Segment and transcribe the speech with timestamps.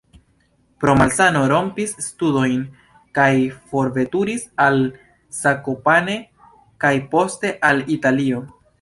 [0.83, 2.65] Pro malsano rompis studojn
[3.19, 3.29] kaj
[3.75, 4.83] forveturis al
[5.43, 6.19] Zakopane,
[6.87, 8.47] kaj poste al Italio.